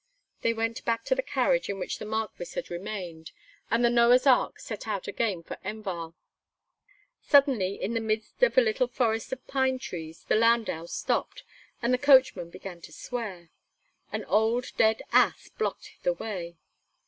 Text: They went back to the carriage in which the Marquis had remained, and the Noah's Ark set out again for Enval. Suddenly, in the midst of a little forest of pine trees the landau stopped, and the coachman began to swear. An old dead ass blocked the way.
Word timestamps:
They 0.41 0.51
went 0.51 0.83
back 0.83 1.03
to 1.05 1.13
the 1.13 1.21
carriage 1.21 1.69
in 1.69 1.77
which 1.77 1.99
the 1.99 2.05
Marquis 2.07 2.55
had 2.55 2.71
remained, 2.71 3.31
and 3.69 3.85
the 3.85 3.89
Noah's 3.91 4.25
Ark 4.25 4.59
set 4.59 4.87
out 4.87 5.07
again 5.07 5.43
for 5.43 5.59
Enval. 5.63 6.15
Suddenly, 7.21 7.75
in 7.79 7.93
the 7.93 7.99
midst 7.99 8.41
of 8.41 8.57
a 8.57 8.61
little 8.61 8.87
forest 8.87 9.31
of 9.31 9.45
pine 9.45 9.77
trees 9.77 10.23
the 10.23 10.33
landau 10.33 10.87
stopped, 10.87 11.43
and 11.83 11.93
the 11.93 11.99
coachman 11.99 12.49
began 12.49 12.81
to 12.81 12.91
swear. 12.91 13.51
An 14.11 14.25
old 14.25 14.71
dead 14.75 15.03
ass 15.11 15.49
blocked 15.49 15.91
the 16.01 16.13
way. 16.13 16.57